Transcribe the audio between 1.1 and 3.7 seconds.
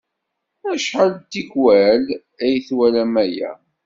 n tikkal ay twalam aya?